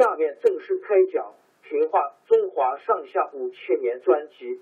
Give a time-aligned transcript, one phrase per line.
[0.00, 1.34] 下面正式开讲
[1.68, 4.58] 《评话中华上下五千年》专辑。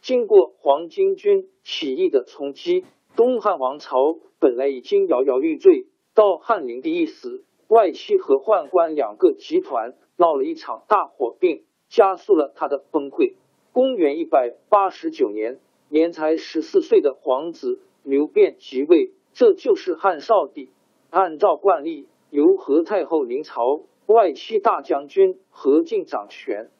[0.00, 5.88] 经过黄巾军起义的冲击，东汉王朝本来已经摇摇欲坠。
[6.14, 13.34] 到汉灵帝一死，外戚和宦官两个集团闹了一场大火并，加速了他的崩溃。
[13.72, 20.70] 公元一百八十九年，年才十四岁的皇子刘辩即位，这就是汉少帝。
[21.10, 26.70] 按照惯例，由何太后临朝，外戚大将军何进掌权。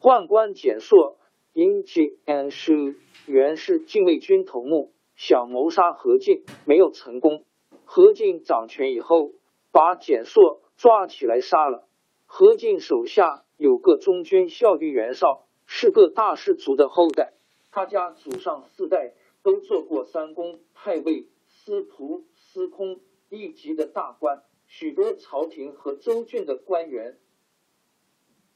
[0.00, 1.16] 宦官简硕
[1.52, 2.94] 因其安叔
[3.26, 7.44] 原是禁卫军头目，想谋杀何进，没有成功。
[7.84, 9.32] 何进掌权以后，
[9.72, 11.88] 把简硕抓起来杀了。
[12.26, 15.44] 何进手下有个中军校尉袁绍。
[15.70, 17.34] 是个大氏族的后代，
[17.70, 19.12] 他家祖上四代
[19.48, 23.00] 都做过三公、太尉、司徒、司空
[23.30, 27.18] 一级的大官，许多朝廷和州郡的官员，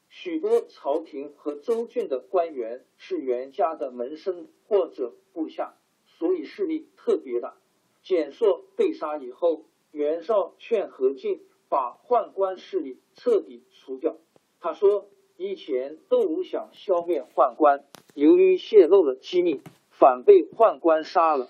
[0.07, 5.73] 许多朝廷和州郡的官员是袁家的门生或者部下，
[6.05, 7.57] 所以势力特别大。
[8.03, 14.17] 简硕被杀以后，袁绍劝何进把宦官势力彻底除掉，
[14.59, 15.09] 他说。
[15.35, 17.83] 以前窦武想消灭宦官，
[18.13, 19.61] 由于泄露了机密，
[20.03, 21.47] 反被宦官杀了。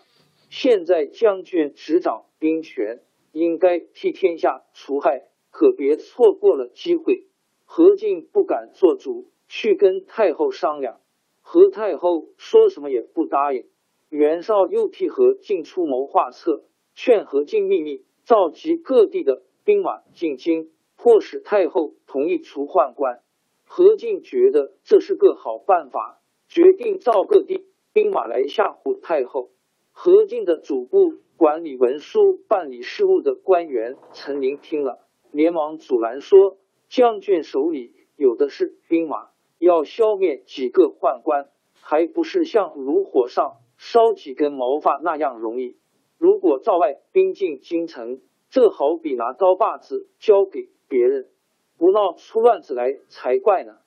[0.52, 7.26] 现在将军执掌兵权，应该替天下除害，可别错过了机会。
[7.66, 11.00] 何进不敢做主，去跟太后商量。
[11.42, 13.66] 何太后说什么也不答应。
[14.10, 16.64] 袁绍又替何进出谋划策，
[16.94, 23.24] 劝何进秘密召集各地的兵马进京，迫使太后同意除宦官。
[23.66, 29.52] 何进觉得这是个好办法，决定召各地兵马来吓唬太后。
[29.92, 36.58] 何进的主簿管理文书、办理事务的官员陈琳听了，连忙阻拦说
[36.90, 45.78] ：“将军手里有的是兵马，要消灭几个宦官，还不是像炉火上烧几根毛发那样容易？
[46.18, 51.30] 如果赵外兵进京城，这好比拿刀把子交给别人。”
[51.78, 53.78] 不闹出乱子来才怪呢！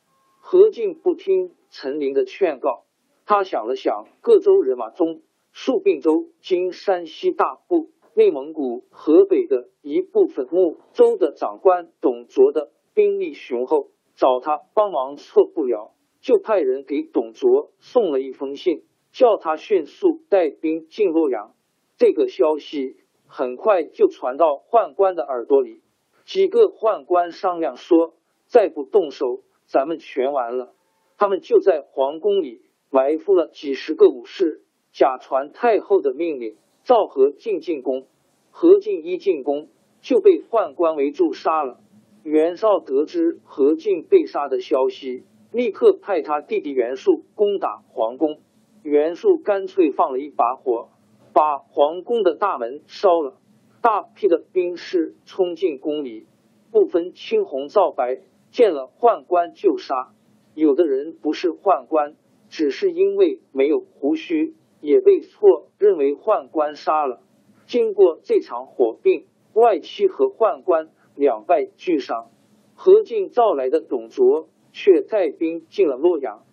[0.40, 2.84] 何进不听陈琳的劝告，
[3.28, 5.20] 他想了想，各州人马中，
[5.52, 21.52] 戍并州（今山西大部）、内蒙古、河北的一部分睦州的长官董卓的兵力雄厚，找他帮忙错不了，就派人给董卓送了一封信，叫他迅速带兵进洛阳。
[21.98, 22.96] 这个消息
[23.26, 25.82] 很快就传到宦官的耳朵里。
[26.24, 28.14] 几个宦官商量说
[28.46, 30.74] ：“再不动手，咱们全完了。”
[31.18, 32.60] 他们就在皇宫里
[32.90, 34.62] 埋伏了几十个武士，
[34.92, 38.06] 假传太后的命令，召何进进宫。
[38.50, 39.68] 何进一进宫
[40.00, 41.80] 就被宦官围住杀了。
[42.22, 48.38] 袁绍得知何进被杀的消息，立刻派他弟弟袁术攻打皇宫。
[48.82, 50.88] 袁术干脆放了一把火，
[51.32, 53.38] 把皇宫的大门烧了。
[53.82, 56.26] 大批的兵士冲进宫里，
[56.72, 60.14] 不分青红皂白，见了宦官就杀。
[60.54, 62.16] 有的人不是宦官，
[62.48, 67.20] 只是因为没有胡须，也被错认为宦官杀了。
[67.66, 72.30] 经过这场火并，外戚和宦官两败俱伤。
[72.74, 76.44] 何进召来的董卓却带兵进了洛阳。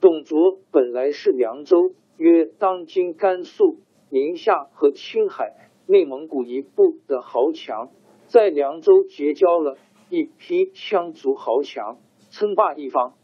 [0.00, 7.90] 董卓本来是凉州（约当今甘肃、宁夏和青海、内蒙古一部）的豪强，
[8.28, 9.76] 在凉州结交了
[10.10, 11.98] 一批羌族豪强，
[12.30, 13.14] 称霸一方。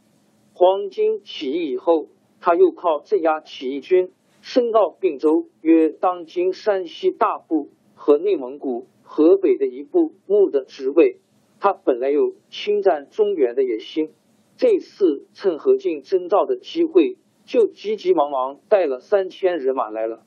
[0.60, 2.08] 黄巾起义以后，
[2.38, 4.12] 他又靠镇压起义军。
[4.42, 11.16] 升到并州（约当今山西大部和内蒙古、河北的一部牧的职位。
[11.60, 14.12] 他本来有侵占中原的野心，
[14.58, 17.16] 这次趁何进征召的机会，
[17.46, 20.24] 就急急忙忙带了三千人马来了。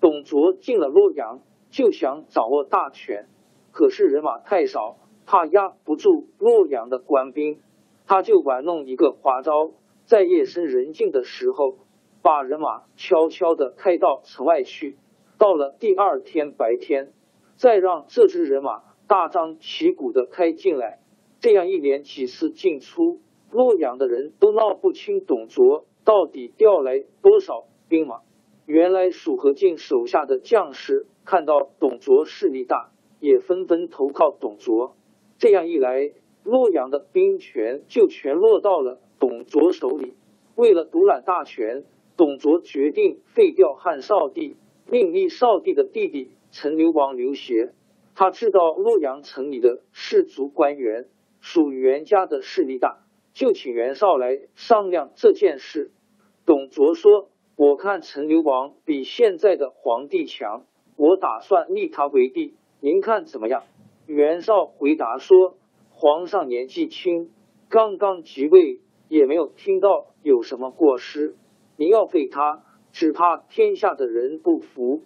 [0.00, 1.40] 董卓进了洛阳，
[1.72, 3.26] 就想掌握大权，
[3.72, 7.58] 可是人马太少，怕压不住洛阳的官兵，
[8.12, 9.70] 他就玩弄一个花招，
[10.04, 11.78] 在夜深人静的时候。
[12.20, 14.98] 把人马悄悄的开到城外去，
[15.38, 17.14] 到了第二天白天，
[17.56, 21.00] 再让这支人马大张旗鼓的开进来。
[21.40, 23.20] 这样一连几次进出，
[23.50, 28.20] 洛阳的人都闹不清董卓到底调来多少兵马。
[28.66, 34.96] 原来蜀和进手下的将士看到董卓势力大，也纷纷投靠董卓。
[35.38, 36.12] 这样一来，
[36.44, 40.14] 洛阳的兵权就全落到了董卓手里。
[40.54, 41.84] 为了独揽大权。
[42.14, 44.56] 董卓决定废掉汉少帝，
[44.86, 47.72] 另立少帝的弟弟陈留王刘协。
[48.14, 51.08] 他知道洛阳城里的士族官员
[51.40, 52.98] 属袁家的势力大，
[53.32, 55.90] 就请袁绍来商量这件事。
[56.44, 60.66] 董卓说：“我看陈留王比现在的皇帝强，
[60.96, 63.62] 我打算立他为帝，您看怎么样？”
[64.06, 65.56] 袁绍回答说
[66.02, 67.30] ：“皇上年纪轻，
[67.68, 71.36] 刚刚即位，也没有听到有什么过失。”
[71.78, 75.04] 你要废他，只怕天下的人不服。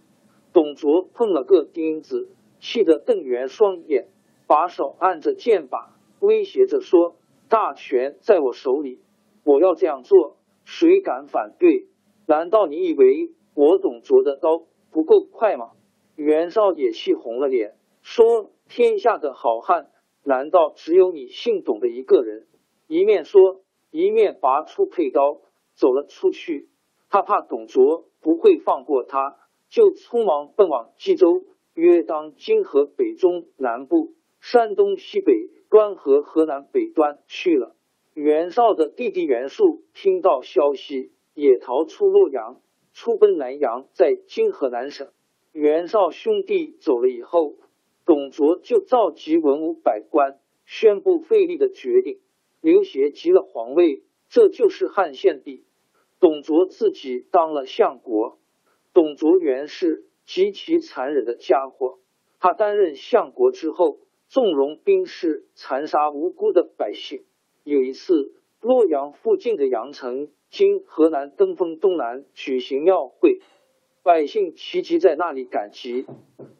[0.55, 4.09] 董卓碰了个钉子，气得瞪圆双眼，
[4.47, 7.17] 把手按着剑把，威胁着说
[7.51, 9.03] ：“大权在我手里，
[9.45, 11.89] 我要这样做，谁敢反对？
[12.27, 15.73] 难道你以为我董卓的刀不够快吗？”
[16.17, 19.91] 袁绍也气红了脸，说：“天下的好汉，
[20.27, 22.47] 难道只有你姓董的一个人？”
[22.89, 25.41] 一面说，一面拔出佩刀。
[25.79, 26.71] 走了出去，
[27.11, 29.37] 他怕董卓不会放过他，
[29.69, 31.45] 就匆忙奔往冀州
[31.77, 37.77] （约当今河北中南部、山东西北端和河南北端）去了。
[38.15, 42.63] 袁绍的弟弟袁术听到消息，也逃出洛阳，
[42.95, 45.09] 出奔南阳，在今河南省。
[45.53, 47.57] 袁绍兄弟走了以后，
[48.07, 52.21] 董卓就召集文武百官，宣布废立的决定。
[52.61, 55.65] 刘协即了皇位，这就是汉献帝。
[56.21, 58.39] 董卓自己当了相国。
[58.95, 61.99] 董卓原是极其残忍的家伙，
[62.39, 63.99] 他担任相国之后，
[64.29, 67.25] 纵容兵士残杀无辜的百姓。
[67.65, 73.41] 有一次，洛阳附近的阳城（今河南登封东南）举行庙会，
[74.07, 76.07] 百姓齐集在那里赶集。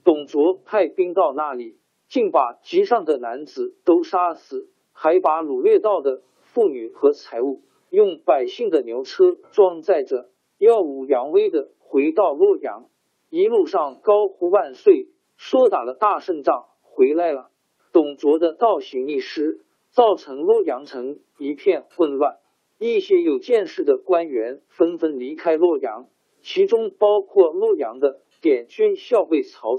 [0.03, 1.79] 董卓派兵到那里，
[2.09, 7.63] 竟把集上的男子都杀死，还把掳掠到的妇女和财物。
[7.89, 10.29] 用百姓的牛车装载着，
[10.59, 12.87] 耀武扬威的回到洛阳，
[13.31, 17.53] 一路上高呼万岁，说打了大胜仗回来了。
[17.93, 19.61] 董卓的倒行逆施，
[19.91, 22.39] 造成洛阳城一片混乱，
[22.81, 26.09] 一些有见识的官员纷纷离开洛阳，
[26.49, 29.79] 其中包括洛阳的典军校尉曹。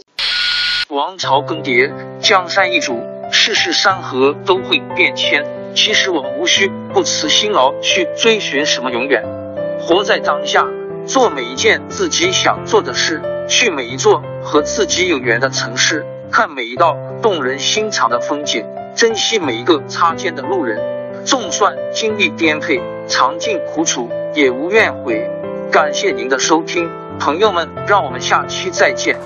[0.89, 2.99] 王朝更迭，江山易主，
[3.31, 5.45] 世事山河都会变迁。
[5.73, 9.23] 其实我们无需不辞辛劳去追寻什么永远，
[9.79, 10.67] 活在当下，
[11.05, 20.97] 做每一件自己想做的事，去每一座和自己有缘的城市，看每一道动人心肠的风景，珍惜每一个擦肩的路人。
[21.23, 25.29] 纵算经历颠沛，尝尽苦楚，也无怨悔。
[25.69, 29.17] 感谢您的收听，朋友们，让我们下期再见。